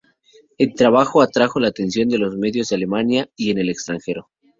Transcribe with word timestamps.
El 0.57 0.73
trabajo 0.73 1.21
atrajo 1.21 1.59
la 1.59 1.67
atención 1.67 2.09
de 2.09 2.17
los 2.17 2.35
medios 2.35 2.71
en 2.71 2.77
Alemania 2.77 3.29
y 3.35 3.51
en 3.51 3.59
el 3.59 3.69
extranjero. 3.69 4.31